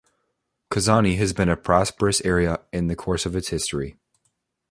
Kozani 0.73 1.17
has 1.19 1.31
been 1.31 1.47
a 1.47 1.55
prosperous 1.55 2.21
area 2.21 2.59
in 2.73 2.87
the 2.87 2.95
course 2.95 3.27
of 3.27 3.35
its 3.35 3.49
history. 3.49 3.97